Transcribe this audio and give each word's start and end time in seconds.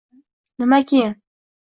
–Nima 0.61 0.79
“keyin”? 0.93 1.13